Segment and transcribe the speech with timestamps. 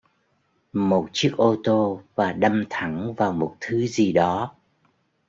[0.73, 4.55] Một chiếc ô tô và đâm thẳng vào một thứ gì đó